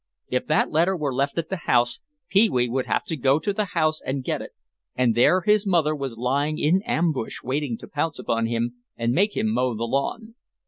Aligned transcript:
If 0.29 0.47
that 0.47 0.71
letter 0.71 0.97
were 0.97 1.13
left 1.13 1.37
at 1.37 1.49
the 1.49 1.57
house, 1.69 1.99
Pee 2.27 2.49
wee 2.49 2.67
would 2.67 2.87
have 2.87 3.03
to 3.03 3.15
go 3.15 3.37
to 3.37 3.53
the 3.53 3.65
house 3.77 4.01
and 4.03 4.23
get 4.23 4.41
it, 4.41 4.49
and 4.95 5.13
there 5.13 5.41
his 5.41 5.67
mother 5.67 5.93
was 5.95 6.17
lying 6.17 6.57
in 6.57 6.81
ambush 6.87 7.43
waiting 7.43 7.77
to 7.77 7.87
pounce 7.87 8.17
upon 8.17 8.47
him 8.47 8.77
and 8.97 9.13
make 9.13 9.37
him 9.37 9.47
mow 9.53 9.75
the 9.75 9.83
lawn. 9.83 10.33